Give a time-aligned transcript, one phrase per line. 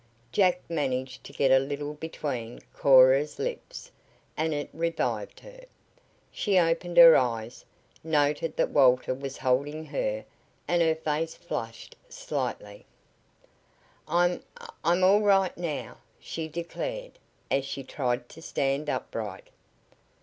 [0.31, 3.91] Jack managed to get a little between Cora's lips,
[4.35, 5.63] and it revived her.
[6.31, 7.63] She opened her eyes,
[8.03, 10.25] noted that Walter was holding her,
[10.67, 12.87] and her face flushed slightly.
[14.07, 14.41] "I'm
[14.83, 17.19] I'm all right now," she declared
[17.51, 19.49] as she tried to stand upright.